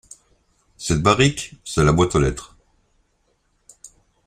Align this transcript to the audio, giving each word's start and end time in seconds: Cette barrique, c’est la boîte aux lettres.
Cette 0.77 1.03
barrique, 1.03 1.61
c’est 1.63 1.83
la 1.83 1.93
boîte 1.93 2.15
aux 2.15 2.19
lettres. 2.19 2.57